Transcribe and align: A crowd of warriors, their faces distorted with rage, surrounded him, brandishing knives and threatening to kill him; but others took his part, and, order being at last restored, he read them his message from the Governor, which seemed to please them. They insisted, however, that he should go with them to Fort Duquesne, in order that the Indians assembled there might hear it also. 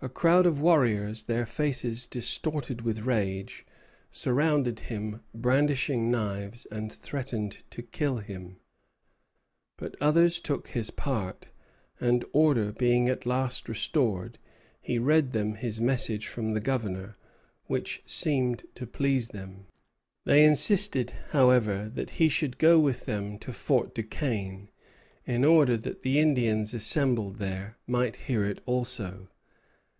A 0.00 0.08
crowd 0.08 0.46
of 0.46 0.60
warriors, 0.60 1.24
their 1.24 1.44
faces 1.44 2.06
distorted 2.06 2.82
with 2.82 3.00
rage, 3.00 3.66
surrounded 4.12 4.78
him, 4.78 5.22
brandishing 5.34 6.08
knives 6.08 6.66
and 6.66 6.92
threatening 6.92 7.54
to 7.70 7.82
kill 7.82 8.18
him; 8.18 8.58
but 9.76 9.96
others 10.00 10.38
took 10.38 10.68
his 10.68 10.92
part, 10.92 11.48
and, 11.98 12.24
order 12.32 12.70
being 12.70 13.08
at 13.08 13.26
last 13.26 13.68
restored, 13.68 14.38
he 14.80 15.00
read 15.00 15.32
them 15.32 15.56
his 15.56 15.80
message 15.80 16.28
from 16.28 16.54
the 16.54 16.60
Governor, 16.60 17.16
which 17.66 18.00
seemed 18.06 18.62
to 18.76 18.86
please 18.86 19.26
them. 19.30 19.66
They 20.24 20.44
insisted, 20.44 21.12
however, 21.30 21.88
that 21.92 22.10
he 22.10 22.28
should 22.28 22.58
go 22.58 22.78
with 22.78 23.04
them 23.06 23.36
to 23.40 23.52
Fort 23.52 23.96
Duquesne, 23.96 24.70
in 25.26 25.44
order 25.44 25.76
that 25.76 26.02
the 26.02 26.20
Indians 26.20 26.72
assembled 26.72 27.40
there 27.40 27.78
might 27.88 28.14
hear 28.28 28.44
it 28.44 28.60
also. 28.64 29.28